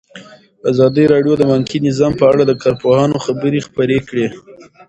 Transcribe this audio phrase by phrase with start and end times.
[0.71, 4.27] ازادي راډیو د بانکي نظام په اړه د کارپوهانو خبرې خپرې کړي.